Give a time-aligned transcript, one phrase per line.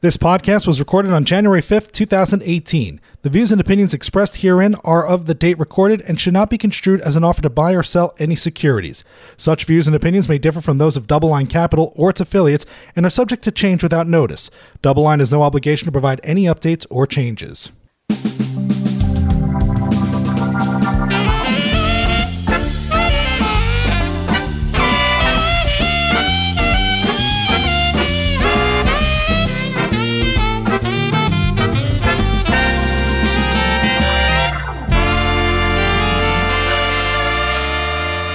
[0.00, 3.00] This podcast was recorded on January 5th, 2018.
[3.22, 6.56] The views and opinions expressed herein are of the date recorded and should not be
[6.56, 9.02] construed as an offer to buy or sell any securities.
[9.36, 12.64] Such views and opinions may differ from those of DoubleLine Capital or its affiliates
[12.94, 14.52] and are subject to change without notice.
[14.84, 17.72] DoubleLine has no obligation to provide any updates or changes.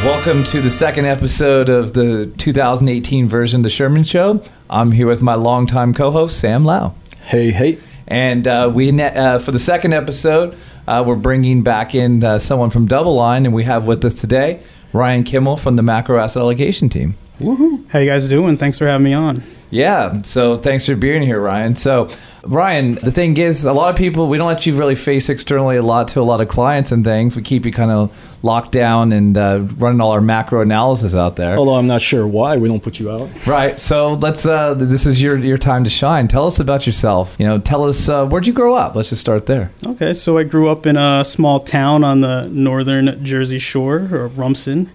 [0.04, 4.44] Welcome to the second episode of the 2018 version of the Sherman Show.
[4.70, 7.78] I'm here with my longtime co-host Sam Lau, Hey, hey.
[8.08, 12.38] and uh, we ne- uh, for the second episode uh, we're bringing back in uh,
[12.40, 14.62] someone from DoubleLine, and we have with us today
[14.92, 17.16] Ryan Kimmel from the Macro Asset Allocation Team.
[17.40, 17.88] Woohoo.
[17.90, 18.58] How you guys doing?
[18.58, 19.42] Thanks for having me on.
[19.74, 21.76] Yeah, so thanks for being here, Ryan.
[21.76, 22.08] So,
[22.44, 25.78] Ryan, the thing is, a lot of people we don't let you really face externally
[25.78, 27.36] a lot to a lot of clients and things.
[27.36, 31.38] We keep you kind of locked down and uh, running all our macro analysis out
[31.38, 31.58] there.
[31.58, 33.48] Although I'm not sure why we don't put you out.
[33.48, 33.80] Right.
[33.80, 34.46] So let's.
[34.46, 36.28] Uh, this is your your time to shine.
[36.28, 37.36] Tell us about yourself.
[37.40, 38.94] You know, tell us uh, where'd you grow up.
[38.94, 39.72] Let's just start there.
[39.88, 44.28] Okay, so I grew up in a small town on the northern Jersey Shore, or
[44.28, 44.92] Rumson,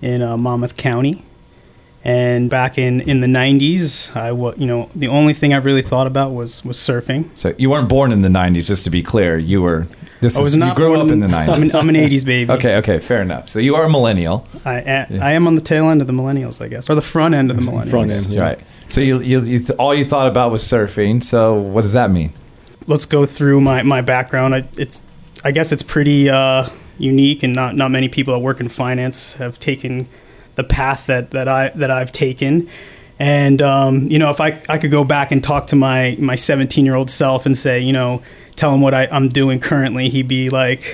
[0.00, 1.24] in uh, Monmouth County.
[2.02, 6.06] And back in, in the '90s, I you know the only thing I really thought
[6.06, 7.28] about was was surfing.
[7.36, 9.36] So you weren't born in the '90s, just to be clear.
[9.36, 9.86] You were.
[10.20, 11.74] This I was is, not you grew born up in the I'm an, '90s.
[11.74, 12.52] I'm an '80s baby.
[12.52, 12.76] Okay.
[12.76, 12.98] Okay.
[13.00, 13.50] Fair enough.
[13.50, 14.46] So you are a millennial.
[14.64, 17.02] I, I, I am on the tail end of the millennials, I guess, or the
[17.02, 17.90] front end of the millennials.
[17.90, 18.26] Front end.
[18.26, 18.42] Yeah.
[18.42, 18.60] Right.
[18.88, 21.22] So you, you, you th- all you thought about was surfing.
[21.22, 22.32] So what does that mean?
[22.90, 24.54] let's go through my, my background.
[24.54, 25.02] I, it's
[25.44, 29.34] I guess it's pretty uh, unique, and not not many people that work in finance
[29.34, 30.08] have taken
[30.60, 32.68] the path that, that I that I've taken.
[33.18, 36.34] And um, you know, if I I could go back and talk to my my
[36.36, 38.22] 17 year old self and say, you know,
[38.56, 40.84] tell him what I, I'm doing currently, he'd be like,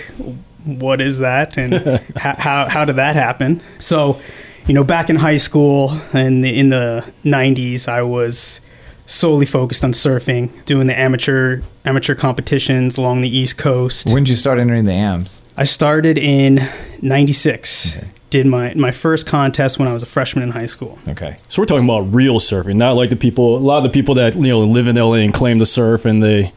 [0.64, 1.74] "What is that?" and
[2.16, 3.62] how, how how did that happen?
[3.80, 4.20] So,
[4.66, 8.60] you know, back in high school and in, in the 90s, I was
[9.06, 14.06] solely focused on surfing, doing the amateur amateur competitions along the East Coast.
[14.06, 15.42] When did you start entering the AMs?
[15.56, 16.68] I started in
[17.02, 17.98] '96.
[18.28, 20.98] Did my my first contest when I was a freshman in high school.
[21.08, 21.36] Okay.
[21.48, 23.56] So we're talking about real surfing, not like the people.
[23.56, 26.04] A lot of the people that you know live in LA and claim to surf,
[26.04, 26.52] and they,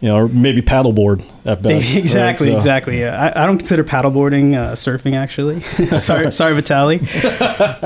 [0.00, 1.88] you know, or maybe paddleboard at best.
[1.88, 1.96] right?
[1.98, 3.00] exactly, So- exactly.
[3.00, 5.14] Yeah, I, I don't consider paddleboarding uh, surfing.
[5.16, 5.60] Actually,
[5.98, 7.00] sorry, sorry, Vitali.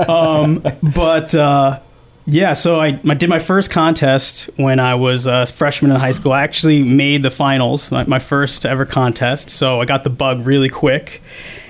[0.07, 0.63] Um,
[0.93, 1.79] but uh,
[2.27, 6.11] yeah, so I, I did my first contest when I was a freshman in high
[6.11, 6.31] school.
[6.31, 9.49] I actually made the finals, my, my first ever contest.
[9.49, 11.21] So I got the bug really quick,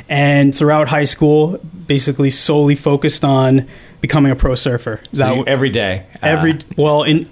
[0.09, 3.67] and throughout high school, basically solely focused on
[4.01, 4.99] becoming a pro surfer.
[5.13, 6.03] So That you- w- every day.
[6.21, 7.27] every Uh, well in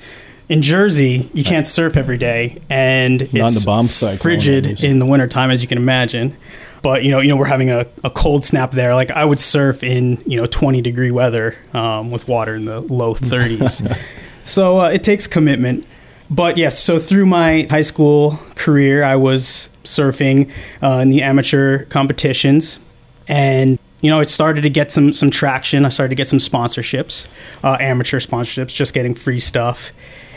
[0.49, 4.21] in Jersey you can't surf every day and Not in it's the bomb cyclone, at
[4.21, 6.35] frigid in the wintertime as you can imagine.
[6.81, 8.93] But you know you know we're having a, a cold snap there.
[8.95, 12.81] Like I would surf in you know 20 degree weather um, with water in the
[12.81, 13.97] low 30s
[14.43, 15.85] so uh, it takes commitment
[16.29, 20.51] but yes so through my high school career I was surfing
[20.81, 22.79] uh, in the amateur competitions
[23.27, 26.39] and you know it started to get some some traction i started to get some
[26.39, 27.27] sponsorships
[27.63, 29.91] uh, amateur sponsorships just getting free stuff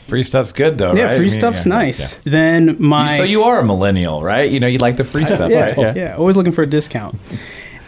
[0.08, 1.12] free stuff's good though, yeah right?
[1.12, 2.20] I free mean, stuff's yeah, nice yeah.
[2.24, 4.48] then my So you are a millennial, right?
[4.50, 5.96] You know, you like the free stuff, yeah, right?
[5.96, 7.18] yeah, always looking for a discount.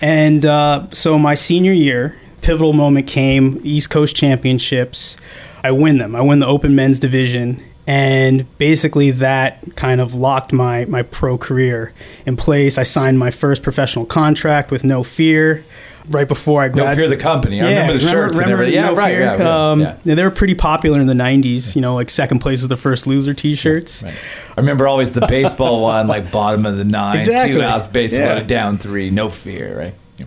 [0.01, 3.61] And uh, so my senior year, pivotal moment came.
[3.65, 5.17] East Coast Championships,
[5.65, 6.15] I win them.
[6.15, 11.39] I win the Open Men's Division, and basically that kind of locked my my pro
[11.39, 11.93] career
[12.27, 12.77] in place.
[12.77, 15.65] I signed my first professional contract with No Fear.
[16.11, 16.77] Right before I got.
[16.77, 17.61] No fear the company.
[17.61, 18.73] I remember the shirts and everything.
[18.73, 19.21] Yeah, No right, Fear?
[19.21, 19.99] yeah, yeah, um, yeah.
[20.05, 21.77] yeah, They were pretty popular in the '90s.
[21.77, 24.03] You know, like second place is the first loser T-shirts.
[24.03, 24.15] Right.
[24.57, 27.53] I remember always the baseball one, like bottom of the nine, Exactly.
[27.57, 28.29] two outs, bases Yeah.
[28.29, 29.95] loaded, down three, no fear, right?
[30.17, 30.25] Yeah.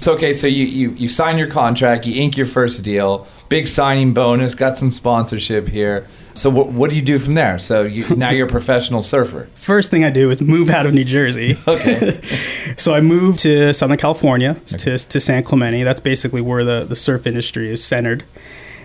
[0.00, 3.68] So okay, so you, you you sign your contract, you ink your first deal, big
[3.68, 6.06] signing bonus, got some sponsorship here.
[6.34, 7.58] So what what do you do from there?
[7.58, 9.48] So you now you're a professional surfer.
[9.54, 11.58] First thing I do is move out of New Jersey.
[11.68, 12.20] Okay.
[12.76, 15.82] so I moved to Southern California, to, to San Clemente.
[15.82, 18.24] That's basically where the, the surf industry is centered.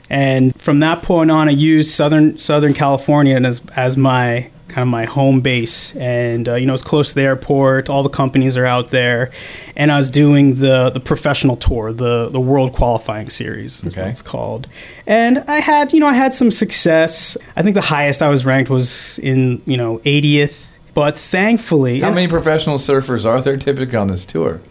[0.09, 4.91] And from that point on, I used Southern Southern California as, as my kind of
[4.91, 5.95] my home base.
[5.95, 7.89] And, uh, you know, it's close to the airport.
[7.89, 9.31] All the companies are out there.
[9.75, 14.01] And I was doing the, the professional tour, the, the World Qualifying Series is Okay.
[14.01, 14.67] what it's called.
[15.07, 17.37] And I had, you know, I had some success.
[17.55, 20.65] I think the highest I was ranked was in, you know, 80th.
[20.93, 24.61] But thankfully, How many professional surfers are there typically on this tour?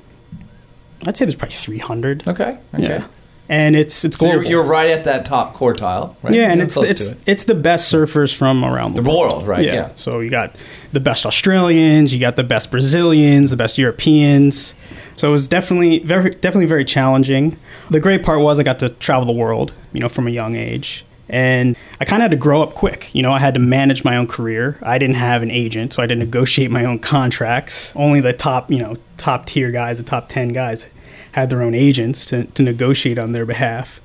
[1.07, 2.29] I'd say there's probably 300.
[2.29, 2.59] Okay.
[2.75, 2.83] Okay.
[2.83, 3.07] Yeah.
[3.53, 4.47] And it's it's So global.
[4.47, 6.33] you're, right at that top quartile, right?
[6.33, 7.19] yeah, and You're it's it's it.
[7.27, 9.63] it's the best surfers from around the, the world, right?
[9.63, 9.75] yeah.
[9.75, 9.91] Yeah.
[9.95, 10.57] So you got
[10.93, 14.75] the best Australians, you got the best Brazilians, the best Europeans.
[15.17, 17.59] So it was definitely very definitely very challenging.
[17.91, 20.57] The great part was I got to travel the world, you know, from a young
[20.57, 21.05] age.
[21.29, 23.15] And I kind of had to grow up quick.
[23.15, 24.79] You know, I had to manage my own career.
[24.83, 27.95] I didn't have an agent, so I had to negotiate my own contracts.
[27.97, 30.87] Only the top, you know, top tier guys, the top 10 guys
[31.33, 34.01] had their own agents to, to negotiate on their behalf.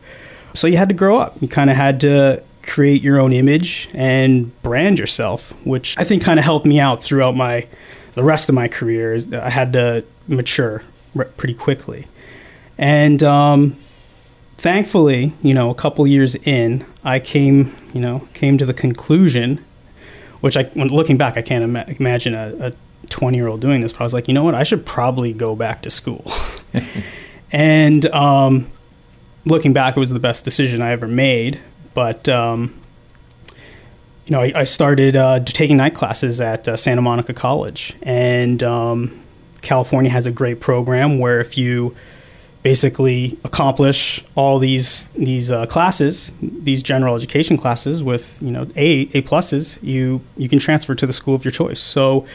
[0.54, 1.42] So you had to grow up.
[1.42, 6.24] You kind of had to create your own image and brand yourself, which I think
[6.24, 7.68] kind of helped me out throughout my
[8.14, 9.18] the rest of my career.
[9.34, 10.84] I had to mature
[11.38, 12.08] pretty quickly,
[12.78, 13.78] and um,
[14.58, 19.64] thankfully, you know, a couple years in, I came, you know, came to the conclusion,
[20.42, 22.74] which I, when looking back, I can't ima- imagine a, a
[23.10, 25.34] 20 year old doing this, but I was like, you know what, I should probably
[25.34, 26.32] go back to school.
[27.52, 28.68] and um,
[29.46, 31.60] looking back, it was the best decision I ever made.
[31.94, 32.80] But um,
[34.28, 38.62] you know, I, I started uh, taking night classes at uh, Santa Monica College, and
[38.62, 39.20] um,
[39.62, 41.96] California has a great program where if you
[42.64, 49.04] basically accomplish all these these uh, classes, these general education classes with you know A
[49.14, 51.80] A pluses, you you can transfer to the school of your choice.
[51.80, 52.28] So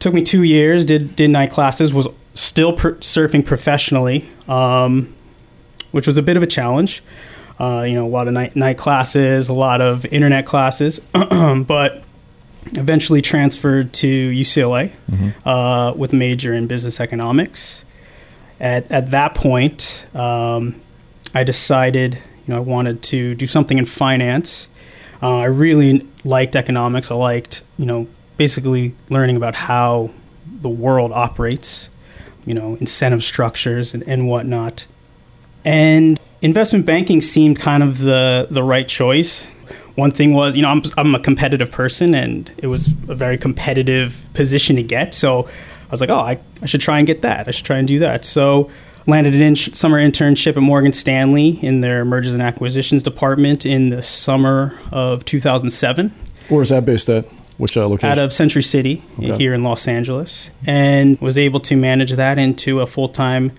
[0.00, 0.84] took me two years.
[0.84, 1.94] Did did night classes.
[1.94, 5.14] Was still pr- surfing professionally, um,
[5.92, 7.02] which was a bit of a challenge.
[7.60, 12.02] Uh, you know, a lot of night night classes, a lot of internet classes, but
[12.72, 14.90] eventually transferred to UCLA
[15.44, 17.84] uh, with a major in business economics.
[18.58, 20.80] At at that point, um,
[21.34, 24.68] I decided you know I wanted to do something in finance.
[25.22, 27.10] Uh, I really liked economics.
[27.10, 28.08] I liked you know
[28.40, 30.08] basically learning about how
[30.62, 31.90] the world operates,
[32.46, 34.86] you know, incentive structures and, and whatnot.
[35.62, 39.44] And investment banking seemed kind of the the right choice.
[39.94, 43.36] One thing was, you know, I'm I'm a competitive person, and it was a very
[43.36, 45.12] competitive position to get.
[45.12, 47.46] So I was like, oh, I, I should try and get that.
[47.46, 48.24] I should try and do that.
[48.24, 48.70] So
[49.06, 53.90] landed an in- summer internship at Morgan Stanley in their mergers and acquisitions department in
[53.90, 56.14] the summer of 2007
[56.48, 57.26] Where is that based at?
[57.60, 58.08] Which uh, location?
[58.08, 59.36] out of Century City Okay.
[59.36, 63.52] here in Los Angeles, and was able to manage that into a full time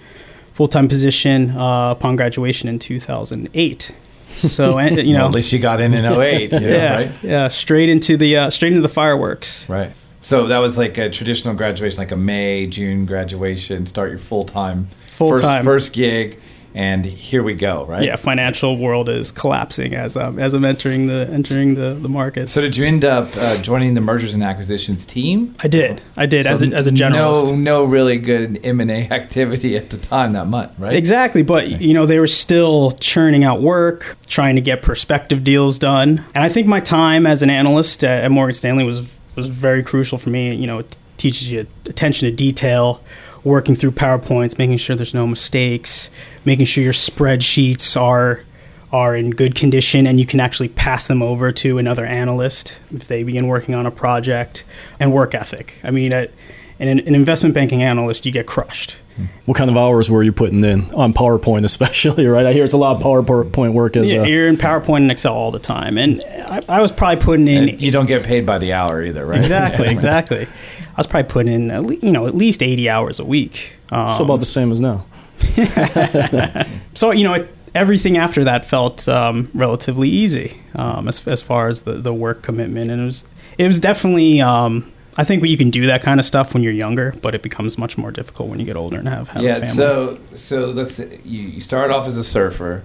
[0.53, 3.91] full time position uh, upon graduation in 2008.
[4.25, 6.95] So and, you Well, know, at least you got in in 08, you know, yeah,
[6.95, 7.11] right?
[7.23, 9.69] yeah, straight into the uh, straight into the fireworks.
[9.69, 9.91] Right.
[10.23, 14.43] So that was like a traditional graduation, like a May, June graduation, start your full
[14.43, 15.63] time, Full-time.
[15.65, 16.39] first, first gig,
[16.73, 18.03] and here we go, right?
[18.03, 22.49] Yeah, financial world is collapsing as um, as I'm entering the entering the the market.
[22.49, 25.53] So did you end up uh, joining the mergers and acquisitions team?
[25.61, 27.45] I did, I did So as a, as a generalist.
[27.45, 30.93] No, no really good M and A activity at the time that much, right?
[30.93, 35.79] Exactly, but you know they were still churning out work, trying to get prospective deals
[35.79, 39.01] done, and I think my time as an analyst at, at Morgan Stanley was
[39.35, 40.55] was very crucial for me.
[40.55, 43.01] You know, it teaches you attention to detail,
[43.43, 46.09] working through powerpoints, making sure there's no mistakes,
[46.45, 48.43] making sure your spreadsheets are
[48.91, 53.07] are in good condition and you can actually pass them over to another analyst if
[53.07, 54.65] they begin working on a project
[54.99, 55.75] and work ethic.
[55.81, 56.29] I mean, at,
[56.77, 58.97] an, an investment banking analyst, you get crushed.
[59.45, 62.25] what kind of hours were you putting in on PowerPoint, especially?
[62.31, 63.95] Right, I hear it's a lot of PowerPoint work.
[63.95, 66.91] As Yeah, uh, you're in PowerPoint and Excel all the time, and I, I was
[66.91, 69.39] probably putting in And you don't get paid by the hour either, right?
[69.39, 70.47] exactly, exactly.
[70.91, 73.75] I was probably putting in at le- you know at least eighty hours a week.
[73.91, 75.05] Um, so about the same as now.
[76.93, 81.67] so you know it, everything after that felt um, relatively easy um, as as far
[81.67, 83.23] as the, the work commitment, and it was
[83.57, 84.41] it was definitely.
[84.41, 87.41] Um, I think you can do that kind of stuff when you're younger, but it
[87.41, 89.53] becomes much more difficult when you get older and have, have a yeah.
[89.55, 89.67] family.
[89.67, 92.83] So, so let's you, you start off as a surfer,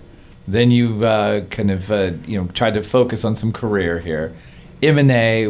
[0.48, 4.34] then you uh, kind of uh, you know tried to focus on some career here.
[4.82, 5.44] M and A.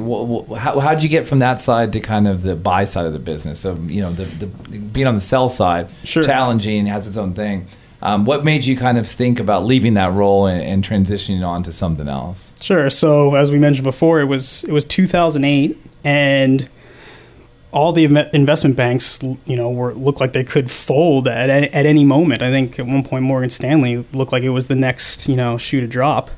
[0.56, 3.18] How how'd you get from that side to kind of the buy side of the
[3.18, 3.60] business?
[3.60, 4.46] So you know the, the
[4.78, 6.22] being on the sell side, Sure.
[6.22, 7.66] challenging has its own thing.
[8.02, 11.62] Um, what made you kind of think about leaving that role and, and transitioning on
[11.64, 12.52] to something else?
[12.60, 12.90] Sure.
[12.90, 16.68] So as we mentioned before, it was it was 2008, and
[17.72, 22.04] all the investment banks, you know, were looked like they could fold at at any
[22.04, 22.42] moment.
[22.42, 25.58] I think at one point Morgan Stanley looked like it was the next, you know,
[25.58, 26.30] shoe to drop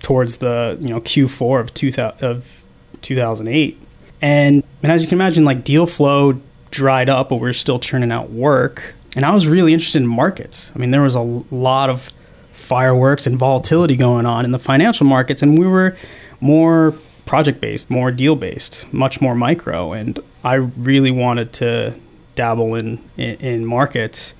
[0.00, 2.64] towards the you know Q4 of 2000 of
[3.02, 3.80] 2008,
[4.22, 7.78] and and as you can imagine, like deal flow dried up, but we are still
[7.78, 8.94] churning out work.
[9.14, 10.70] And I was really interested in markets.
[10.74, 12.10] I mean, there was a lot of
[12.52, 15.96] fireworks and volatility going on in the financial markets, and we were
[16.40, 19.92] more project based, more deal based, much more micro.
[19.92, 21.98] And I really wanted to
[22.34, 24.34] dabble in, in, in markets.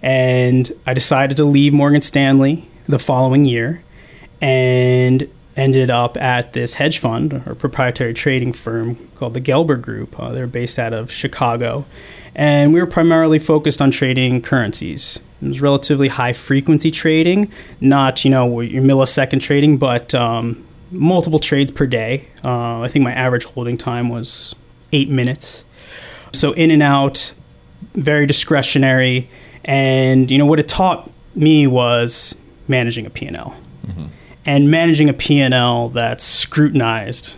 [0.00, 3.84] And I decided to leave Morgan Stanley the following year
[4.42, 10.18] and ended up at this hedge fund or proprietary trading firm called the Gelber Group.
[10.18, 11.86] Uh, they're based out of Chicago.
[12.34, 15.20] And we were primarily focused on trading currencies.
[15.40, 21.38] It was relatively high frequency trading, not, you know, your millisecond trading, but um, multiple
[21.38, 22.28] trades per day.
[22.42, 24.54] Uh, I think my average holding time was
[24.92, 25.64] eight minutes.
[26.32, 27.32] So in and out,
[27.94, 29.28] very discretionary.
[29.64, 32.34] And, you know, what it taught me was
[32.66, 33.54] managing a P&L.
[33.86, 34.06] Mm-hmm.
[34.44, 37.36] And managing a P&L that's scrutinized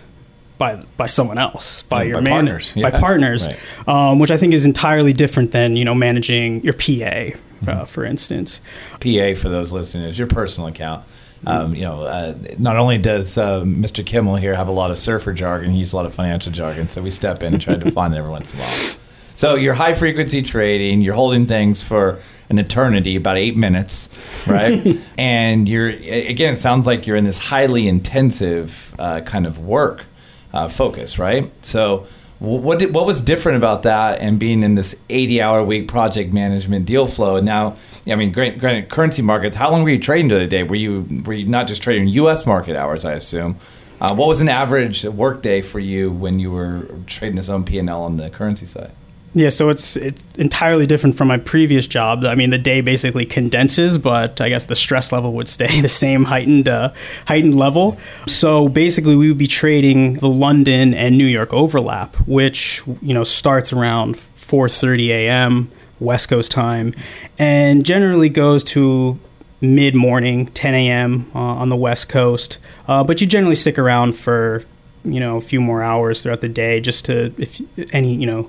[0.58, 2.90] by by someone else, by yeah, your by man- partners, yeah.
[2.90, 3.88] by partners, right.
[3.88, 7.68] um, which I think is entirely different than you know managing your PA, mm-hmm.
[7.68, 8.60] uh, for instance.
[9.00, 11.04] PA for those listening is your personal account.
[11.46, 14.04] Um, you know, uh, not only does uh, Mr.
[14.04, 16.88] Kimmel here have a lot of surfer jargon, he uses a lot of financial jargon,
[16.88, 18.96] so we step in and try to define it every once in a while.
[19.44, 24.08] So you're high frequency trading, you're holding things for an eternity, about eight minutes,
[24.46, 24.98] right?
[25.18, 30.06] and you're again, it sounds like you're in this highly intensive uh, kind of work
[30.54, 31.52] uh, focus, right?
[31.60, 32.06] So
[32.38, 36.32] what did, what was different about that and being in this 80 hour week project
[36.32, 39.98] management deal flow and now I mean granted, granted currency markets how long were you
[39.98, 43.12] trading to the day were you were you not just trading US market hours I
[43.12, 43.60] assume
[44.00, 47.64] uh, what was an average work day for you when you were trading this own
[47.64, 48.90] P&L on the currency side
[49.34, 52.24] yeah, so it's it's entirely different from my previous job.
[52.24, 55.88] I mean, the day basically condenses, but I guess the stress level would stay the
[55.88, 56.92] same heightened uh,
[57.26, 57.98] heightened level.
[58.28, 63.24] So basically, we would be trading the London and New York overlap, which you know
[63.24, 65.70] starts around 4:30 a.m.
[65.98, 66.94] West Coast time,
[67.36, 69.18] and generally goes to
[69.60, 71.30] mid morning, 10 a.m.
[71.34, 72.58] Uh, on the West Coast.
[72.86, 74.64] Uh, but you generally stick around for
[75.04, 77.60] you know a few more hours throughout the day, just to if
[77.92, 78.48] any you know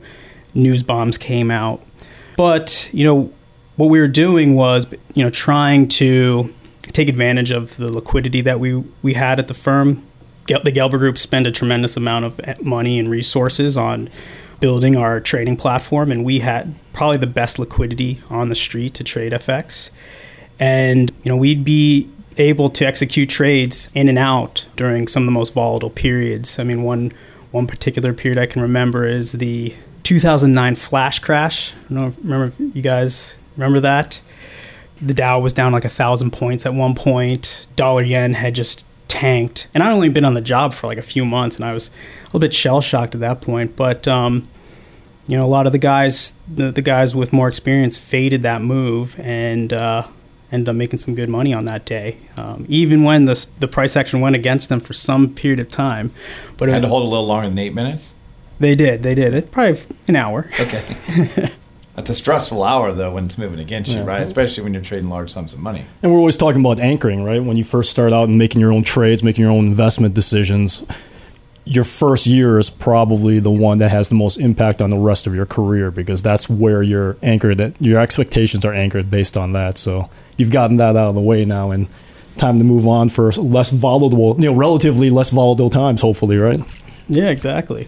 [0.55, 1.81] news bombs came out.
[2.37, 3.31] But, you know,
[3.75, 8.59] what we were doing was, you know, trying to take advantage of the liquidity that
[8.59, 10.03] we, we had at the firm.
[10.47, 14.09] The Gelber Group spent a tremendous amount of money and resources on
[14.59, 19.03] building our trading platform, and we had probably the best liquidity on the street to
[19.03, 19.89] trade FX.
[20.59, 25.27] And, you know, we'd be able to execute trades in and out during some of
[25.27, 26.59] the most volatile periods.
[26.59, 27.11] I mean, one
[27.51, 29.73] one particular period I can remember is the
[30.05, 31.73] 2009 flash crash.
[31.89, 34.21] I don't remember you guys remember that?
[35.01, 37.67] The Dow was down like a thousand points at one point.
[37.75, 41.03] Dollar yen had just tanked, and I'd only been on the job for like a
[41.03, 43.75] few months, and I was a little bit shell shocked at that point.
[43.75, 44.47] But um,
[45.27, 48.61] you know, a lot of the guys, the, the, guys with more experience, faded that
[48.61, 50.07] move and uh,
[50.51, 53.97] ended up making some good money on that day, um, even when the the price
[53.97, 56.11] action went against them for some period of time.
[56.57, 58.13] But had it, to hold a little longer than eight minutes.
[58.59, 59.03] They did.
[59.03, 59.33] They did.
[59.33, 60.49] It's probably an hour.
[60.59, 60.83] Okay.
[61.95, 64.05] That's a stressful hour, though, when it's moving against you, yeah.
[64.05, 64.21] right?
[64.21, 65.85] Especially when you're trading large sums of money.
[66.03, 67.41] And we're always talking about anchoring, right?
[67.41, 70.85] When you first start out and making your own trades, making your own investment decisions,
[71.63, 75.25] your first year is probably the one that has the most impact on the rest
[75.25, 77.57] of your career because that's where you're anchored.
[77.57, 79.77] That your expectations are anchored based on that.
[79.77, 81.87] So you've gotten that out of the way now, and
[82.37, 86.01] time to move on for less volatile, you know, relatively less volatile times.
[86.01, 86.59] Hopefully, right?
[87.07, 87.87] Yeah, exactly.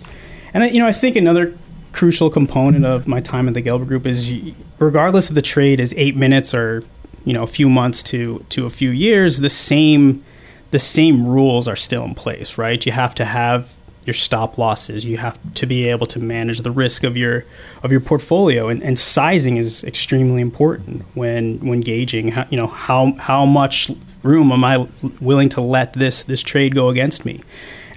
[0.53, 1.57] And you know, I think another
[1.91, 4.31] crucial component of my time at the Gelber Group is,
[4.79, 6.83] regardless of the trade is eight minutes or
[7.25, 10.23] you know a few months to to a few years, the same
[10.71, 12.85] the same rules are still in place, right?
[12.85, 13.73] You have to have
[14.05, 15.05] your stop losses.
[15.05, 17.45] You have to be able to manage the risk of your
[17.83, 22.29] of your portfolio, and, and sizing is extremely important when when gauging.
[22.29, 23.91] How, you know how how much
[24.23, 24.87] room am I
[25.19, 27.41] willing to let this this trade go against me,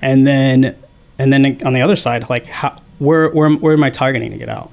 [0.02, 0.76] and then
[1.21, 4.39] and then on the other side, like how, where, where where am I targeting to
[4.39, 4.71] get out?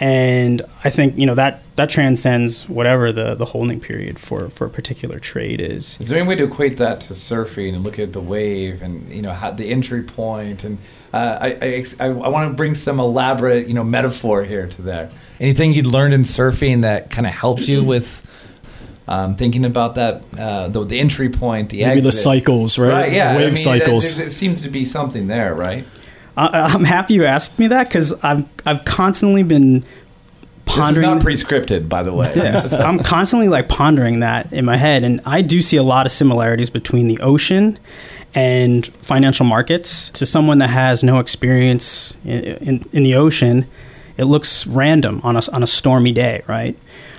[0.00, 4.66] And I think you know that that transcends whatever the, the holding period for, for
[4.66, 5.96] a particular trade is.
[6.00, 9.08] Is there any way to equate that to surfing and look at the wave and
[9.12, 10.78] you know how, the entry point and
[11.14, 14.82] uh, I, I, I, I want to bring some elaborate you know metaphor here to
[14.82, 15.12] that.
[15.38, 18.27] Anything you'd learned in surfing that kind of helped you with
[19.08, 22.04] um, thinking about that, uh, the, the, entry point, the maybe exit.
[22.04, 22.92] the cycles, right?
[22.92, 23.12] Right.
[23.12, 23.36] Yeah.
[23.36, 24.18] Wave I mean, cycles.
[24.18, 25.86] It, seems to be something there, right?
[26.36, 29.82] I, I'm happy you asked me that because I've I've constantly been
[30.66, 30.94] pondering.
[30.94, 32.30] This is not pre-scripted, by the way.
[32.36, 36.04] yeah, I'm constantly like pondering that in my head, and I do see a lot
[36.04, 37.78] of similarities between the ocean
[38.34, 40.10] and financial markets.
[40.10, 43.66] To someone that has no experience in, in, in the ocean,
[44.18, 46.78] it looks random on a on a stormy day, right?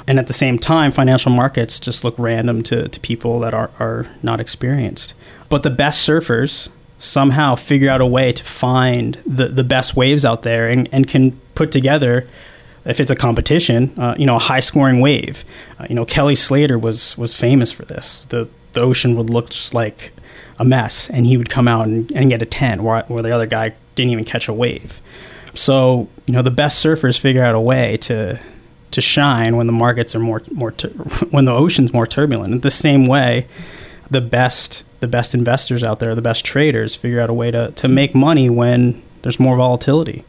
[0.10, 3.70] And at the same time, financial markets just look random to, to people that are,
[3.80, 5.14] are not experienced.
[5.50, 10.26] But the best surfers somehow figure out a way to find the, the best waves
[10.26, 12.28] out there and, and can put together
[12.86, 15.46] if it's a competition, uh, you know, a high scoring wave.
[15.78, 18.22] Uh, you know, Kelly Slater was was famous for this.
[18.30, 20.12] The the ocean would look just like
[20.58, 23.32] a mess, and he would come out and, and get a ten, where, where the
[23.32, 25.02] other guy didn't even catch a wave.
[25.54, 28.40] So you know, the best surfers figure out a way to
[28.92, 30.72] to shine when the markets are more more
[31.30, 32.54] when the ocean's more turbulent.
[32.54, 33.48] In the same way,
[34.10, 37.72] the best the best investors out there, the best traders, figure out a way to
[37.72, 40.24] to make money when there's more volatility.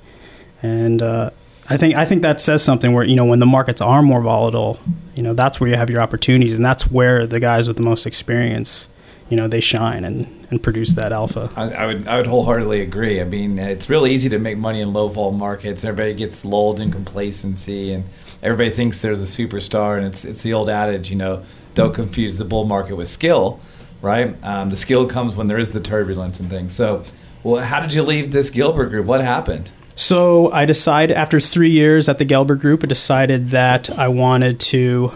[0.62, 1.31] And uh,
[1.69, 4.21] I think I think that says something where you know when the markets are more
[4.21, 4.79] volatile,
[5.14, 7.83] you know that's where you have your opportunities, and that's where the guys with the
[7.83, 8.88] most experience,
[9.31, 11.51] you know, they shine and, and produce that alpha.
[11.57, 13.21] I, I would I would wholeheartedly agree.
[13.21, 15.85] I mean, it's really easy to make money in low vol markets.
[15.85, 18.05] Everybody gets lulled in complacency, and
[18.43, 19.97] everybody thinks they're the superstar.
[19.97, 21.45] And it's it's the old adage, you know,
[21.75, 23.61] don't confuse the bull market with skill,
[24.03, 24.37] right?
[24.45, 26.75] Um, the skill comes when there is the turbulence and things.
[26.75, 27.05] So,
[27.45, 29.07] well, how did you leave this Gelber group?
[29.07, 29.71] What happened?
[29.95, 34.59] So I decided after three years at the Gelber Group, I decided that I wanted
[34.61, 35.13] to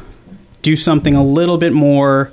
[0.61, 2.33] do something a little bit more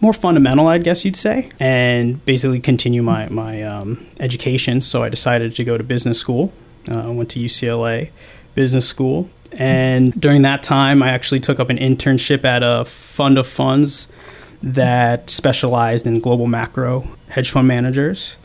[0.00, 4.80] more fundamental, I guess you'd say, and basically continue my my um, education.
[4.80, 6.52] So I decided to go to business school.
[6.90, 8.10] Uh, I went to UCLA
[8.54, 13.38] Business School, and during that time, I actually took up an internship at a fund
[13.38, 14.08] of funds
[14.62, 18.36] that specialized in global macro hedge fund managers.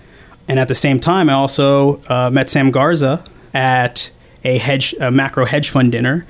[0.47, 4.09] And at the same time, I also uh, met Sam Garza at
[4.43, 6.25] a hedge, a macro hedge fund dinner,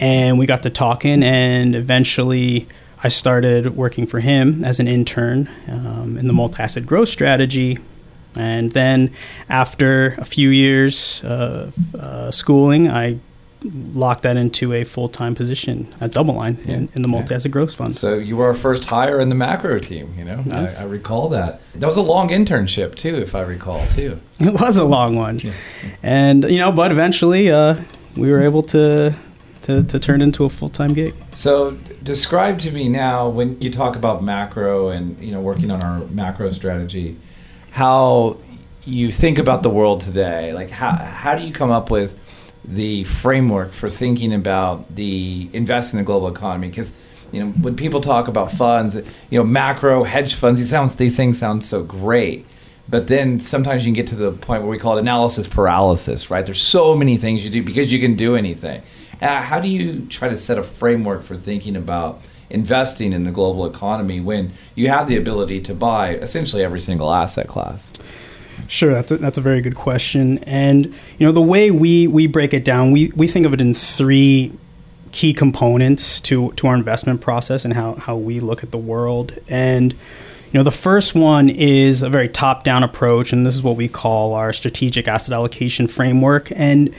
[0.00, 1.22] and we got to talking.
[1.22, 2.68] And eventually,
[3.04, 7.78] I started working for him as an intern um, in the multi-asset growth strategy.
[8.34, 9.10] And then,
[9.48, 13.18] after a few years of uh, schooling, I
[13.94, 16.74] locked that into a full-time position at DoubleLine Yeah.
[16.76, 17.96] in, in the multi-asset growth fund.
[17.96, 20.14] So you were our first hire in the macro team.
[20.16, 20.76] You know, Nice.
[20.78, 21.60] I, I recall that.
[21.74, 24.20] That was a long internship too, if I recall too.
[24.40, 25.40] It was a long one,
[26.02, 27.74] and you know, but eventually uh,
[28.16, 29.16] we were able to,
[29.68, 31.14] to to turn into a full time gig.
[31.34, 31.72] So
[32.02, 36.00] describe to me now when you talk about macro and you know working on our
[36.06, 37.16] macro strategy,
[37.70, 38.38] how
[38.84, 40.54] you think about the world today.
[40.54, 42.18] Like how how do you come up with
[42.64, 46.68] the framework for thinking about the invest in the global economy?
[46.68, 46.96] Because
[47.30, 51.14] you know when people talk about funds, you know macro hedge funds, these sounds these
[51.14, 52.46] things sound so great.
[52.90, 56.30] But then sometimes you can get to the point where we call it analysis paralysis,
[56.30, 56.46] right?
[56.46, 58.80] There's so many things you do because you can do anything.
[59.20, 63.30] Uh, how do you try to set a framework for thinking about investing in the
[63.30, 67.92] global economy when you have the ability to buy essentially every single asset class?
[68.66, 70.38] Sure, that's a, that's a very good question.
[70.38, 73.60] And you know, the way we we break it down, we we think of it
[73.60, 74.52] in three
[75.12, 79.32] key components to to our investment process and how how we look at the world.
[79.48, 83.62] And you know, the first one is a very top down approach, and this is
[83.62, 86.50] what we call our strategic asset allocation framework.
[86.52, 86.94] And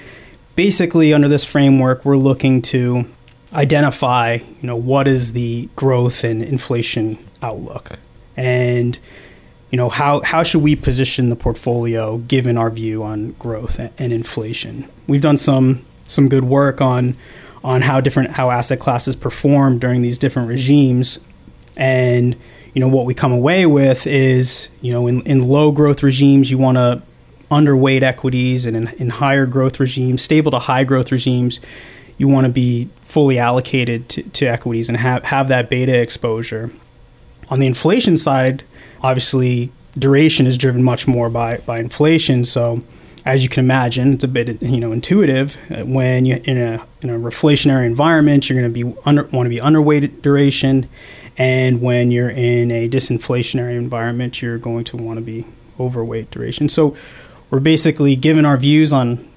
[0.60, 3.06] basically, under this framework, we're looking to
[3.54, 7.98] identify, you know, what is the growth and inflation outlook,
[8.36, 9.00] and
[9.72, 14.12] you know how how should we position the portfolio given our view on growth and,
[14.12, 14.86] inflation.
[15.08, 17.16] We've done some some good work on
[17.64, 21.20] on how different how asset classes perform during these different regimes,
[21.78, 22.36] and
[22.74, 26.52] you know what we come away with is you know in, in low growth regimes
[26.52, 27.02] you want to
[27.52, 31.60] underweight equities and in, in higher growth regimes stable to high growth regimes
[32.18, 36.72] you want to be fully allocated to, to equities and have, have that beta exposure.
[37.50, 38.64] On the inflation side
[39.02, 42.46] obviously duration is driven much more by, by inflation.
[42.46, 42.84] So
[43.26, 46.86] as you can imagine it's a bit you know intuitive Uh, when you in a
[47.02, 50.88] in a reflationary environment you're going to be under, want to be underweight duration.
[51.38, 55.46] And when you're in a disinflationary environment you're going to want to be
[55.80, 56.70] overweight duration.
[56.70, 56.96] So
[57.50, 59.28] we're basically given our views on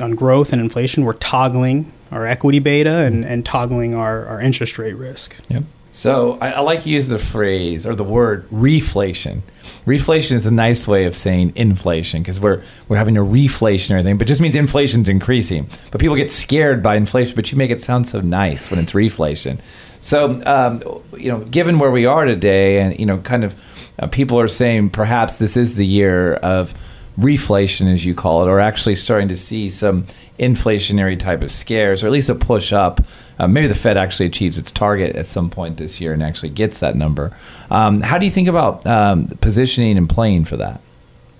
[0.00, 4.78] on growth and inflation we're toggling our equity beta and, and toggling our, our interest
[4.78, 5.64] rate risk Yep.
[5.94, 9.42] So I, I like to use the phrase or the word reflation.
[9.86, 14.18] Reflation is a nice way of saying inflation because we're we're having a reflationary thing,
[14.18, 15.70] but it just means inflation's increasing.
[15.92, 18.90] But people get scared by inflation, but you make it sound so nice when it's
[18.90, 19.60] reflation.
[20.00, 20.82] So um,
[21.16, 23.54] you know, given where we are today, and you know, kind of
[24.00, 26.74] uh, people are saying perhaps this is the year of
[27.18, 30.06] reflation, as you call it, or actually starting to see some
[30.38, 33.00] inflationary type of scares, or at least a push up.
[33.38, 36.50] Uh, maybe the Fed actually achieves its target at some point this year and actually
[36.50, 37.36] gets that number.
[37.70, 40.80] Um, how do you think about um, positioning and playing for that?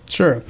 [0.08, 0.42] Sure.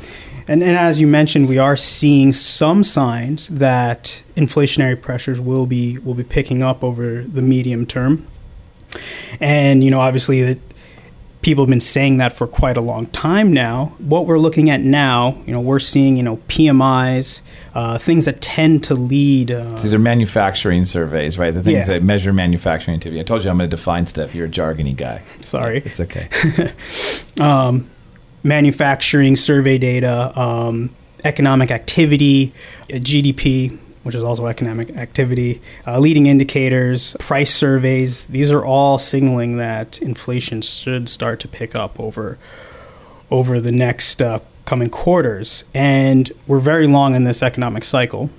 [0.46, 5.98] And, and as you mentioned, we are seeing some signs that inflationary pressures will be
[5.98, 8.26] will be picking up over the medium term.
[9.40, 10.58] And you know, obviously, that
[11.44, 13.94] people have been saying that for quite a long time now.
[13.98, 17.42] What we're looking at now, you know, we're seeing, you know, PMIs,
[17.74, 19.50] uh, things that tend to lead.
[19.50, 21.52] Uh, These are manufacturing surveys, right?
[21.52, 21.94] The things Yeah.
[21.98, 23.20] that measure manufacturing activity.
[23.20, 24.34] I told you I'm going to define stuff.
[24.34, 25.20] You're a jargony guy.
[25.42, 25.82] sorry.
[25.84, 26.28] It's okay.
[27.40, 27.90] um,
[28.42, 30.88] manufacturing survey data, um,
[31.24, 32.54] economic activity,
[32.90, 38.26] uh, GDP, which is also economic activity, uh, leading indicators, price surveys.
[38.26, 42.38] These are all signaling that inflation should start to pick up over
[43.30, 45.64] over the next uh, coming quarters.
[45.74, 48.30] And we're very long in this economic cycle.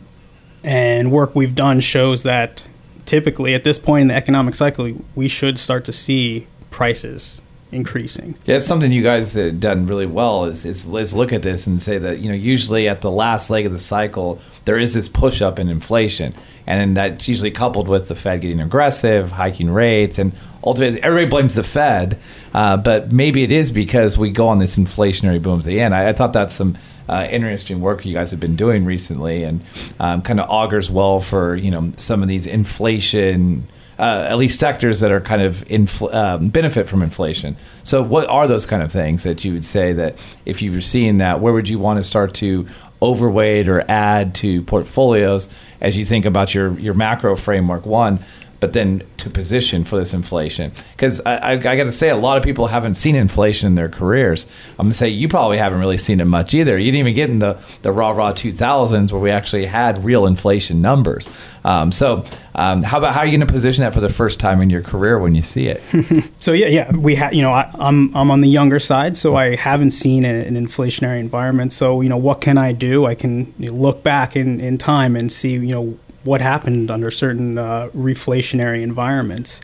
[0.63, 2.63] And work we've done shows that
[3.05, 7.41] typically at this point in the economic cycle, we should start to see prices
[7.75, 8.35] increasing.
[8.45, 10.45] Yeah, it's something you guys have done really well.
[10.45, 13.49] Is, is let's look at this and say that you know usually at the last
[13.49, 16.33] leg of the cycle there is this push up in inflation,
[16.65, 20.31] and that's usually coupled with the Fed getting aggressive, hiking rates, and
[20.63, 22.17] ultimately everybody blames the Fed,
[22.53, 25.93] uh, but maybe it is because we go on this inflationary boom at the end.
[25.93, 26.77] I, I thought that's some.
[27.07, 29.63] Uh, interesting work you guys have been doing recently, and
[29.99, 34.59] um, kind of augurs well for you know some of these inflation uh, at least
[34.59, 37.55] sectors that are kind of infl- um, benefit from inflation.
[37.83, 40.81] So, what are those kind of things that you would say that if you were
[40.81, 42.67] seeing that, where would you want to start to
[43.01, 45.49] overweight or add to portfolios
[45.81, 47.85] as you think about your your macro framework?
[47.85, 48.19] One.
[48.59, 52.15] But then to position for this inflation, because I, I, I got to say, a
[52.15, 54.47] lot of people haven't seen inflation in their careers.
[54.79, 56.77] I'm gonna say you probably haven't really seen it much either.
[56.77, 60.25] You didn't even get in the the raw, rah 2000s where we actually had real
[60.25, 61.27] inflation numbers.
[61.65, 64.39] Um, so, um, how about how are you going to position that for the first
[64.39, 65.81] time in your career when you see it?
[66.39, 67.33] So yeah, yeah, we have.
[67.33, 71.19] You know, I, I'm I'm on the younger side, so I haven't seen an inflationary
[71.19, 71.73] environment.
[71.73, 73.05] So you know, what can I do?
[73.05, 76.91] I can you know, look back in, in time and see you know what happened
[76.91, 79.61] under certain uh, reflationary environments.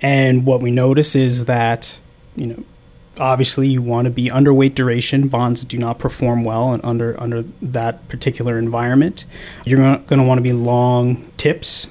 [0.00, 1.98] And what we notice is that
[2.36, 2.64] you know
[3.18, 7.42] obviously you want to be underweight duration bonds do not perform well and under under
[7.62, 9.24] that particular environment
[9.64, 11.88] you're going to want to be long TIPS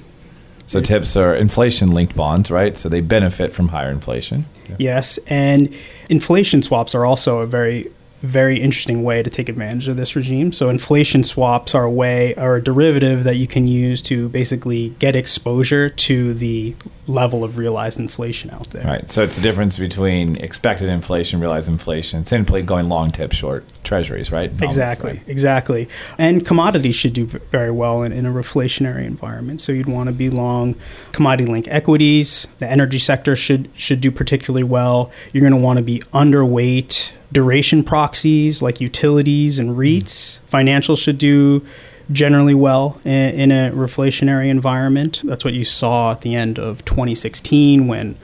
[0.66, 2.76] So, TIPS are inflation linked bonds, right?
[2.76, 4.46] So they benefit from higher inflation.
[4.78, 5.72] Yes, and
[6.08, 7.90] inflation swaps are also a very
[8.26, 10.52] very interesting way to take advantage of this regime.
[10.52, 14.90] So inflation swaps are a way or a derivative that you can use to basically
[14.98, 16.74] get exposure to the
[17.06, 18.84] level of realized inflation out there.
[18.84, 19.08] Right.
[19.08, 24.32] So it's the difference between expected inflation, realized inflation, simply going long, tip, short treasuries,
[24.32, 24.50] right?
[24.60, 25.22] Exactly, Right.
[25.28, 25.88] exactly.
[26.18, 29.60] And commodities should do very well in, in a reflationary environment.
[29.60, 30.74] So you'd want to be long
[31.12, 32.48] commodity link equities.
[32.58, 35.12] The energy sector should should do particularly well.
[35.32, 40.38] You're going to want to be underweight duration proxies like utilities and REITs.
[40.50, 41.64] Financials should do
[42.12, 45.22] generally well in, in a reflationary environment.
[45.24, 48.16] That's what you saw at the end of 2016 when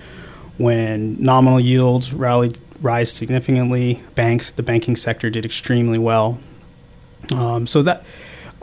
[0.58, 4.02] when nominal yields rallied rise significantly.
[4.14, 6.38] Banks, the banking sector did extremely well.
[7.34, 8.04] Um, so that,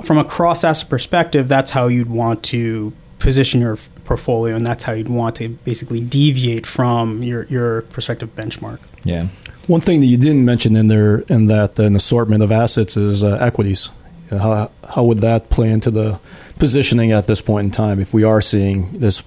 [0.03, 3.77] from a cross asset perspective, that's how you'd want to position your
[4.09, 8.79] portfolio, and that's how you'd want to basically deviate from your your prospective benchmark.
[9.03, 9.27] Yeah.
[9.67, 13.23] One thing that you didn't mention in there in that an assortment of assets is
[13.23, 13.91] uh, equities.
[14.31, 16.19] Uh, How how would that play into the
[16.57, 19.23] positioning at this point in time if we are seeing this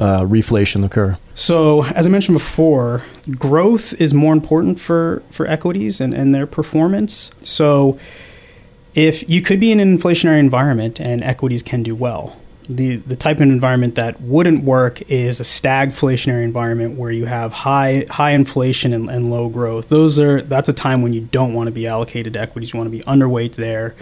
[0.00, 1.16] uh, reflation occur?
[1.34, 3.02] So, as I mentioned before,
[3.38, 7.30] growth is more important for, for equities and, and their performance.
[7.44, 7.98] So,
[8.94, 12.36] if you could be in an inflationary environment and equities can do well,
[12.68, 17.52] the, the type of environment that wouldn't work is a stagflationary environment where you have
[17.52, 19.88] high high inflation and, and low growth.
[19.88, 22.72] Those are that's a time when you don't want to be allocated to equities.
[22.72, 23.94] You want to be underweight there.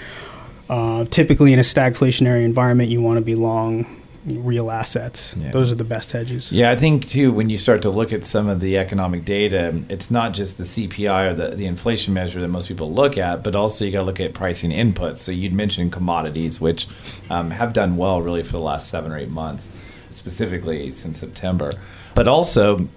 [0.69, 3.96] Uh, typically, in a stagflationary environment, you want to be long
[4.27, 5.37] real assets.
[5.39, 5.53] Yeah.
[5.53, 6.51] Those are the best hedges.
[6.51, 9.83] Yeah, I think too when you start to look at some of the economic data,
[9.89, 13.45] it's not just the CPI or the, the inflation measure that most people look at,
[13.45, 15.19] but also you got to look at pricing inputs.
[15.19, 16.89] So you'd mentioned commodities, which
[17.31, 19.71] um, have done well really for the last seven or eight months,
[20.11, 21.73] specifically since September.
[22.15, 22.89] But also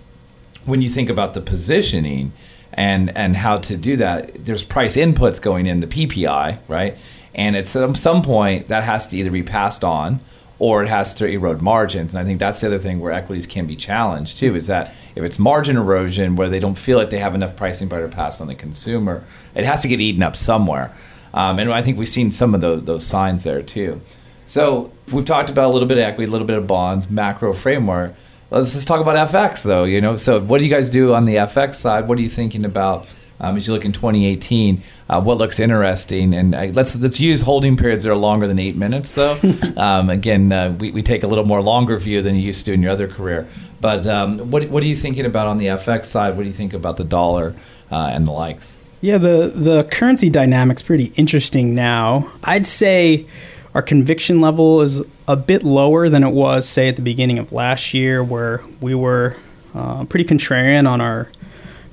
[0.65, 2.31] when you think about the positioning
[2.73, 6.97] and and how to do that, there's price inputs going in the PPI, right?
[7.35, 10.21] And at some some point that has to either be passed on
[10.59, 12.13] or it has to erode margins.
[12.13, 14.93] And I think that's the other thing where equities can be challenged too, is that
[15.15, 18.13] if it's margin erosion where they don't feel like they have enough pricing power to
[18.13, 19.23] pass on the consumer,
[19.55, 20.93] it has to get eaten up somewhere.
[21.33, 24.01] Um, and I think we've seen some of those, those signs there too.
[24.47, 27.53] So we've talked about a little bit of equity, a little bit of bonds, macro
[27.53, 28.15] framework.
[28.51, 29.83] Let's just talk about FX though.
[29.83, 32.07] You know, so what do you guys do on the FX side?
[32.07, 33.07] What are you thinking about
[33.39, 34.81] um, as you look in 2018?
[35.09, 36.35] Uh, what looks interesting?
[36.35, 39.39] And uh, let's let's use holding periods that are longer than eight minutes though.
[39.77, 42.73] um, again, uh, we we take a little more longer view than you used to
[42.73, 43.47] in your other career.
[43.81, 46.35] But um, what what are you thinking about on the FX side?
[46.35, 47.55] What do you think about the dollar
[47.91, 48.75] uh, and the likes?
[49.01, 52.31] Yeah, the the currency dynamic's pretty interesting now.
[52.43, 53.25] I'd say
[53.73, 57.51] our conviction level is a bit lower than it was, say, at the beginning of
[57.51, 59.37] last year, where we were
[59.73, 61.29] uh, pretty contrarian on our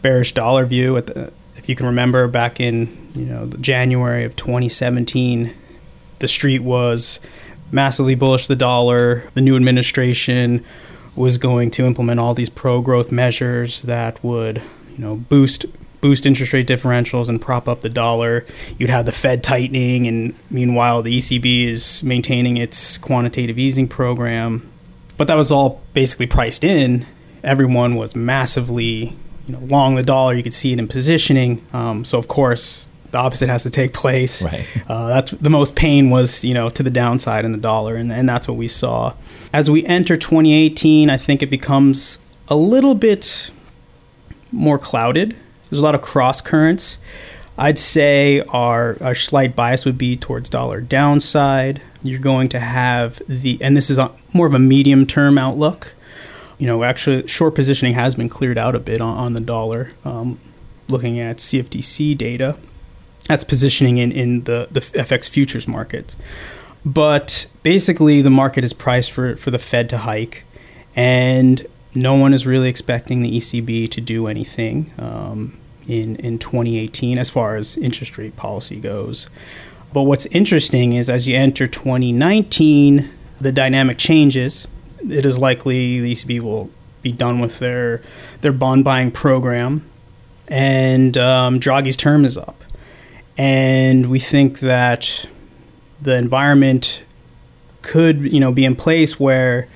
[0.03, 0.97] bearish dollar view.
[0.97, 5.55] At the, if you can remember, back in you know January of 2017,
[6.19, 7.19] the street was
[7.71, 9.29] massively bullish the dollar.
[9.35, 10.65] The new administration
[11.15, 15.67] was going to implement all these pro-growth measures that would you know boost
[16.01, 18.45] boost interest rate differentials and prop up the dollar.
[18.79, 24.71] You'd have the Fed tightening, and meanwhile, the ECB is maintaining its quantitative easing program.
[25.17, 27.07] But that was all basically priced in.
[27.43, 30.35] Everyone was massively you know, long the dollar.
[30.35, 31.65] You could see it in positioning.
[31.73, 32.86] Um, so, of course,
[33.17, 34.43] the opposite has to take place.
[34.43, 34.67] Right.
[34.87, 38.13] Uh, that's the most pain was you know to the downside in the dollar, and,
[38.13, 39.15] and that's what we saw.
[39.53, 43.51] As we enter 2018, I think it becomes a little bit
[44.53, 45.35] more clouded
[45.71, 46.99] there's a lot of cross currents.
[47.59, 51.81] I'd say our, our slight bias would be towards dollar downside.
[52.03, 55.95] You're going to have the, and this is a, more of a medium term outlook.
[56.59, 59.93] You know, actually, short positioning has been cleared out a bit on, on the dollar.
[60.05, 60.39] Um,
[60.89, 62.57] looking at CFTC data,
[63.29, 66.17] that's positioning in, in the, the FX futures markets.
[66.85, 70.45] But basically, the market is priced for, for the Fed to hike,
[70.95, 75.59] and no one is really expecting the ECB to do anything um,
[75.89, 79.29] in in 2018 as far as interest rate policy goes.
[79.93, 83.09] But what's interesting is as you enter 2019,
[83.41, 84.69] the dynamic changes.
[85.01, 86.71] It is likely the ECB will
[87.03, 88.03] be done with their
[88.43, 89.85] their bond buying program,
[90.49, 92.63] and um, Draghi's term is up,
[93.37, 95.27] and we think that
[96.01, 97.03] the environment
[97.83, 99.69] could you know be in place where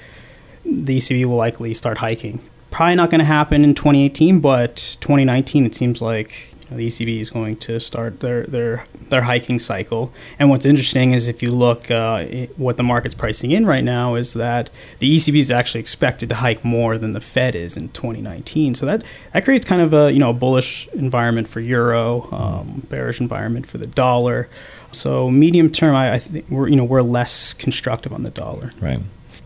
[0.64, 2.40] the ECB will likely start hiking.
[2.70, 7.30] Probably not going to happen in 2018, but 2019 it seems like the ECB is
[7.30, 10.12] going to start their their their hiking cycle.
[10.38, 12.24] And what's interesting is if you look uh,
[12.56, 16.36] what the market's pricing in right now is that the ECB is actually expected to
[16.36, 18.74] hike more than the Fed is in 2019.
[18.74, 19.02] So that
[19.32, 23.66] that creates kind of a you know a bullish environment for euro, um, bearish environment
[23.66, 24.48] for the dollar.
[24.92, 28.72] So medium term, I, I think we're you know we're less constructive on the dollar.
[28.80, 29.00] Right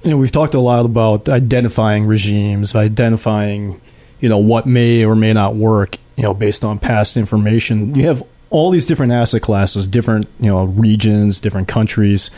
[0.05, 3.81] you know, we've talked a lot about identifying regimes, identifying,
[4.21, 7.95] you know, what may or may not work, you know, based on past information.
[7.95, 12.31] You have all these different asset classes, different, you know, regions, different countries.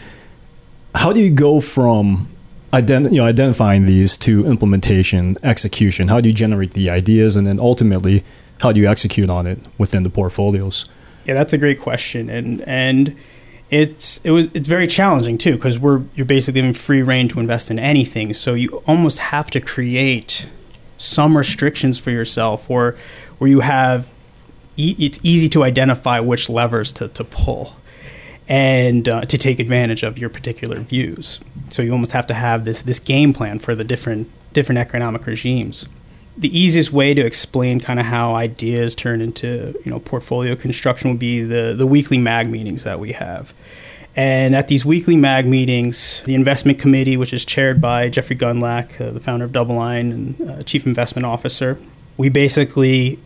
[0.95, 2.29] How do you go from
[2.73, 6.09] ident- you know, identifying these to implementation, execution?
[6.09, 8.25] How do you generate the ideas and then ultimately
[8.61, 10.87] how do you execute on it within the portfolios?
[11.27, 12.31] Yeah, that's a great question.
[12.31, 13.17] And and
[13.71, 17.41] it's it was it's very challenging too because we're you're basically given free reign to
[17.41, 18.33] invest in anything.
[18.33, 20.47] So you almost have to create
[20.99, 22.97] some restrictions for yourself, or
[23.39, 24.11] where you have
[24.79, 27.77] it's easy to identify which levers to, to pull
[28.49, 31.41] and uh, to take advantage of your particular views.
[31.71, 35.27] So you almost have to have this this game plan for the different different economic
[35.27, 35.87] regimes.
[36.39, 41.11] The easiest way to explain kind of how ideas turn into you know portfolio construction
[41.11, 43.53] would be the the weekly mag meetings that we have.
[44.15, 48.99] And at these weekly mag meetings, the investment committee, which is chaired by Jeffrey Gundlach,
[48.99, 51.79] uh, the founder of DoubleLine and uh, chief investment officer,
[52.17, 53.19] we basically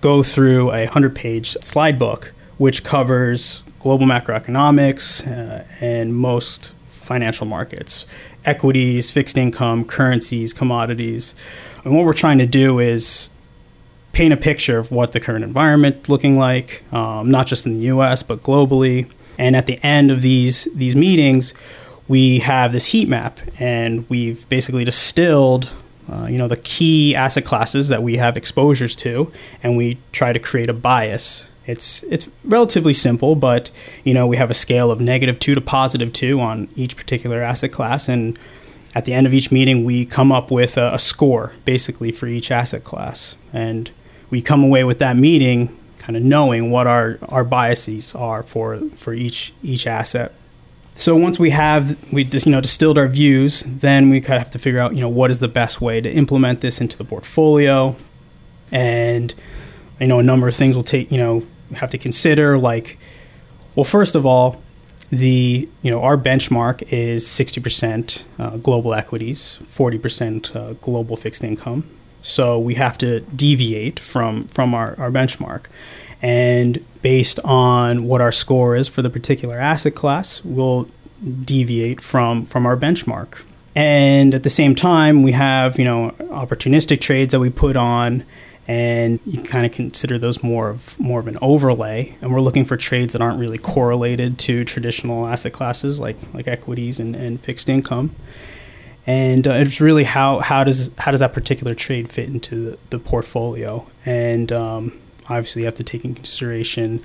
[0.00, 7.46] go through a 100 page slide book which covers global macroeconomics uh, and most financial
[7.46, 8.06] markets
[8.44, 11.34] equities, fixed income, currencies, commodities.
[11.84, 13.28] And what we're trying to do is
[14.12, 17.80] paint a picture of what the current environment looking like, um, not just in the
[17.86, 18.22] U.S.
[18.22, 19.10] but globally.
[19.36, 21.54] And at the end of these these meetings,
[22.08, 25.70] we have this heat map, and we've basically distilled.
[26.10, 29.30] Uh, you know the key asset classes that we have exposures to,
[29.62, 33.70] and we try to create a bias it's it's relatively simple, but
[34.02, 37.42] you know we have a scale of negative two to positive two on each particular
[37.42, 38.38] asset class, and
[38.94, 42.26] at the end of each meeting we come up with a, a score basically for
[42.26, 43.90] each asset class, and
[44.30, 48.78] we come away with that meeting kind of knowing what our, our biases are for
[48.96, 50.32] for each each asset.
[50.98, 54.42] So once we have we just you know distilled our views, then we kind of
[54.42, 56.98] have to figure out you know what is the best way to implement this into
[56.98, 57.94] the portfolio,
[58.72, 59.32] and
[60.00, 62.98] you know a number of things will take you know have to consider like
[63.76, 64.60] well first of all
[65.10, 71.88] the you know our benchmark is 60% uh, global equities 40% uh, global fixed income.
[72.22, 75.66] So we have to deviate from from our, our benchmark
[76.20, 80.88] and based on what our score is for the particular asset class we'll
[81.44, 83.38] deviate from from our benchmark
[83.74, 88.24] And at the same time, we have you know opportunistic trades that we put on,
[88.66, 92.16] and you kind of consider those more of more of an overlay.
[92.20, 96.48] And we're looking for trades that aren't really correlated to traditional asset classes like like
[96.48, 98.14] equities and, and fixed income.
[99.06, 102.78] And uh, it's really how how does how does that particular trade fit into the,
[102.90, 103.86] the portfolio?
[104.04, 107.04] And um, obviously, you have to take in consideration,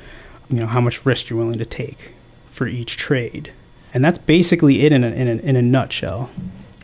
[0.49, 2.13] you know, how much risk you're willing to take
[2.51, 3.51] for each trade.
[3.93, 6.29] And that's basically it in a, in a, in a nutshell.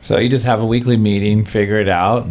[0.01, 2.27] So you just have a weekly meeting, figure it out,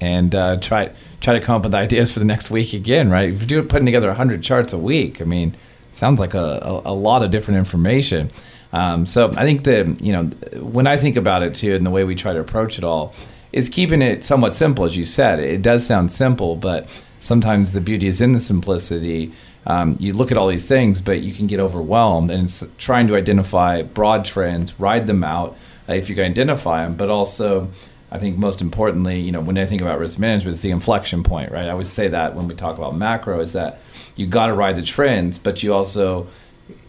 [0.00, 0.90] and uh, try
[1.20, 3.32] try to come up with ideas for the next week again, right?
[3.32, 5.56] If you're putting together 100 charts a week, I mean,
[5.92, 8.30] sounds like a, a, a lot of different information.
[8.72, 10.24] Um, so I think that you know
[10.60, 13.14] when I think about it too, and the way we try to approach it all
[13.52, 15.38] is keeping it somewhat simple, as you said.
[15.38, 16.88] It does sound simple, but
[17.24, 19.32] sometimes the beauty is in the simplicity.
[19.66, 23.06] Um, you look at all these things, but you can get overwhelmed, and it's trying
[23.08, 25.56] to identify broad trends, ride them out
[25.88, 27.70] uh, if you can identify them, but also.
[28.12, 31.24] I think most importantly, you know, when I think about risk management, it's the inflection
[31.24, 31.64] point, right?
[31.64, 33.80] I always say that when we talk about macro, is that
[34.14, 36.28] you got to ride the trends, but you also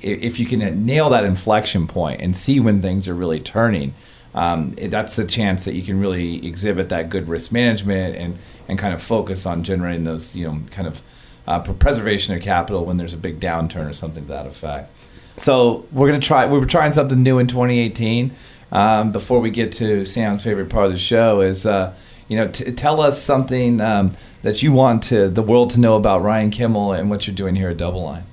[0.01, 3.93] if you can nail that inflection point and see when things are really turning,
[4.35, 8.77] um, that's the chance that you can really exhibit that good risk management and, and
[8.77, 11.01] kind of focus on generating those, you know, kind of
[11.47, 14.91] uh, preservation of capital when there's a big downturn or something to that effect.
[15.37, 16.45] So we're gonna try.
[16.45, 18.31] We were trying something new in 2018.
[18.71, 21.93] Um, before we get to Sam's favorite part of the show, is uh,
[22.27, 25.95] you know, t- tell us something um, that you want to the world to know
[25.95, 28.23] about Ryan Kimmel and what you're doing here at DoubleLine.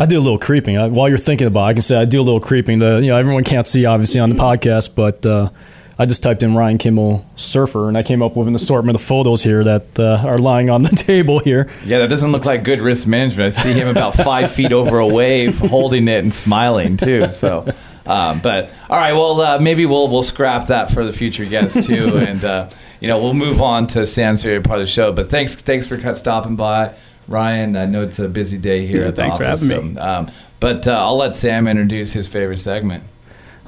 [0.00, 0.78] I do a little creeping.
[0.78, 2.78] I, while you're thinking about it, I can say I do a little creeping.
[2.78, 5.50] The, you know, everyone can't see obviously on the podcast, but uh,
[5.98, 9.02] I just typed in Ryan Kimmel surfer, and I came up with an assortment of
[9.02, 11.68] photos here that uh, are lying on the table here.
[11.84, 13.48] Yeah, that doesn't look like good risk management.
[13.48, 17.30] I see him about five feet over a wave, holding it and smiling too.
[17.30, 17.70] So,
[18.06, 21.86] um, but all right, well, uh, maybe we'll we'll scrap that for the future guests
[21.86, 25.12] too, and uh, you know we'll move on to Sam's favorite part of the show.
[25.12, 26.94] But thanks thanks for stopping by.
[27.30, 29.68] Ryan, I know it's a busy day here Yeah, at the thanks for office.
[29.68, 29.94] having me.
[29.94, 33.04] so, um, but uh, I'll let Sam introduce his favorite segment.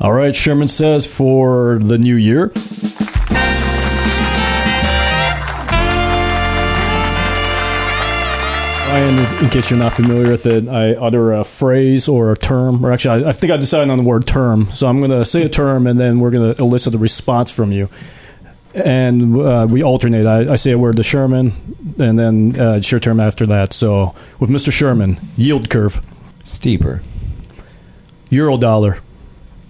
[0.00, 2.50] All right, Sherman says for the new year.
[8.92, 12.84] Ryan, in case you're not familiar with it, I utter a phrase or a term,
[12.84, 14.66] or actually, I, I think I decided on the word term.
[14.74, 17.50] So I'm going to say a term, and then we're going to elicit a response
[17.50, 17.88] from you.
[18.74, 20.24] And uh, we alternate.
[20.26, 21.52] I, I say a word to Sherman,
[21.98, 23.72] and then uh, it's your term after that.
[23.74, 24.72] So with Mr.
[24.72, 26.00] Sherman, yield curve,
[26.44, 27.02] Steeper.
[28.30, 28.98] euro dollar,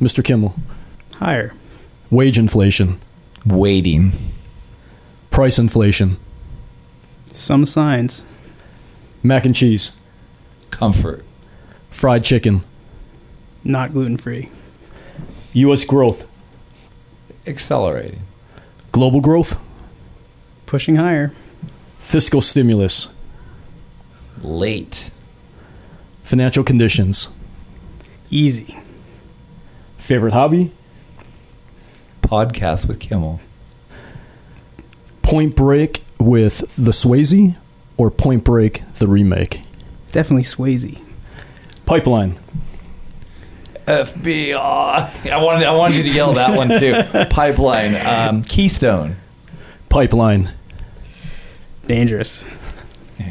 [0.01, 0.25] Mr.
[0.25, 0.55] Kimmel,
[1.17, 1.53] Higher.
[2.11, 3.01] wage inflation,
[3.45, 4.13] Waiting.
[5.31, 6.17] price inflation,
[7.31, 8.23] Some signs.
[9.23, 9.99] mac and cheese,
[10.71, 11.25] Comfort.
[11.91, 12.63] fried chicken,
[13.65, 14.49] Not gluten free.
[15.55, 15.85] U.S.
[15.85, 16.25] growth,
[17.49, 18.21] Accelerating.
[18.93, 19.61] Global growth,
[20.67, 21.33] Pushing higher.
[21.99, 23.13] fiscal stimulus,
[24.43, 25.11] Late.
[26.23, 27.29] financial conditions,
[28.31, 28.79] Easy.
[29.99, 30.71] favorite hobby,
[32.23, 33.41] Podcast with Kimmel.
[35.23, 37.59] Point Break with the Swayze,
[37.99, 39.63] or Point Break the remake.
[40.13, 41.01] Definitely Swayze.
[41.85, 42.37] Pipeline,
[43.87, 45.31] FBI.
[45.31, 47.03] I wanted I wanted you to yell that one too.
[47.31, 47.95] Pipeline.
[48.07, 49.17] Um, Keystone.
[49.89, 50.51] pipeline.
[51.87, 52.45] Dangerous.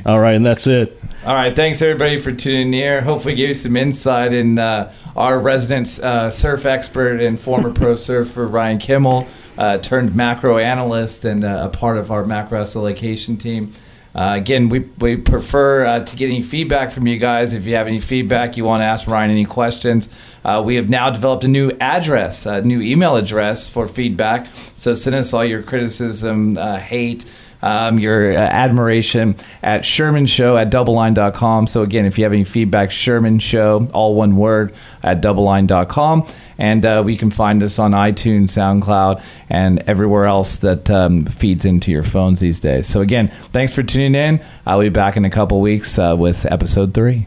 [0.06, 1.02] All right, and that's it.
[1.26, 3.02] All right, thanks everybody for tuning in here.
[3.02, 7.96] Hopefully, gave you some insight in uh, our resident uh, surf expert and former pro
[7.98, 12.78] surfer Ryan Kimmel, uh, turned macro analyst and uh, a part of our macro asset
[12.82, 13.74] allocation team.
[14.14, 17.54] Uh, again, we, we prefer uh, to get any feedback from you guys.
[17.54, 20.10] If you have any feedback, you want to ask Ryan any questions,
[20.44, 24.48] uh, we have now developed a new address, a new email address for feedback.
[24.76, 27.26] So send us all your criticism, uh, hate,
[27.62, 31.68] um, your uh, admiration at Sherman Show at doubleline.com.
[31.68, 36.28] So, again, if you have any feedback, Sherman Show, all one word, at doubleline.com.
[36.62, 41.66] And uh, we can find us on iTunes, SoundCloud, and everywhere else that um, feeds
[41.66, 42.86] into your phones these days.
[42.86, 44.40] So, again, thanks for tuning in.
[44.68, 47.26] I'll be back in a couple weeks uh, with episode three.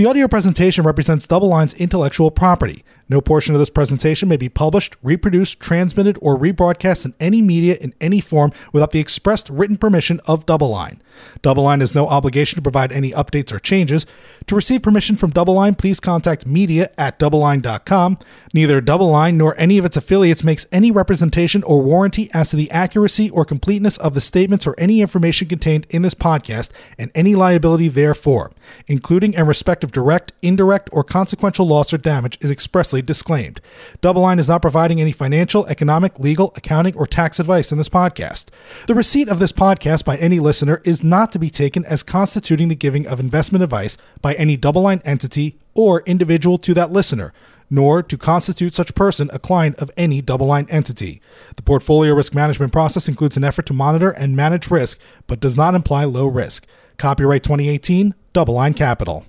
[0.00, 2.82] The audio presentation represents DoubleLine's intellectual property.
[3.10, 7.76] No portion of this presentation may be published, reproduced, transmitted, or rebroadcast in any media
[7.78, 11.00] in any form without the expressed written permission of DoubleLine.
[11.42, 14.06] Double Line has no obligation to provide any updates or changes.
[14.46, 18.18] To receive permission from DoubleLine, please contact media at doubleline.com.
[18.54, 22.70] Neither DoubleLine nor any of its affiliates makes any representation or warranty as to the
[22.70, 27.34] accuracy or completeness of the statements or any information contained in this podcast and any
[27.34, 28.52] liability therefore,
[28.86, 33.60] including and respect of direct, indirect, or consequential loss or damage, is expressly disclaimed.
[34.02, 38.46] DoubleLine is not providing any financial, economic, legal, accounting, or tax advice in this podcast.
[38.86, 42.68] The receipt of this podcast by any listener is not to be taken as constituting
[42.68, 47.32] the giving of investment advice by any DoubleLine entity or individual to that listener
[47.72, 51.22] nor to constitute such person a client of any DoubleLine entity.
[51.54, 55.56] The portfolio risk management process includes an effort to monitor and manage risk, but does
[55.56, 56.66] not imply low risk.
[56.98, 59.24] Copyright 2018, DoubleLine Capital.